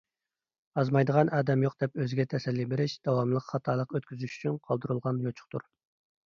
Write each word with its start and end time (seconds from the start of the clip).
ئازمايدىغان 0.83 1.27
ئادەم 1.39 1.65
يوق 1.65 1.75
دەپ 1.83 2.01
ئۆزىگە 2.03 2.25
تەسەللى 2.31 2.65
بېرىش— 2.71 2.95
داۋاملىق 3.09 3.45
خاتالىق 3.51 3.95
ئۆتكۈزۈش 4.01 4.39
ئۈچۈن 4.39 4.59
قالدۇرۇلغان 4.71 5.23
يوچۇقتۇر. 5.29 5.69